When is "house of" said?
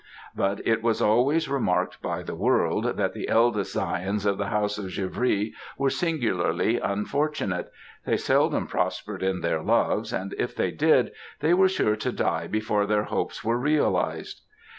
4.47-4.85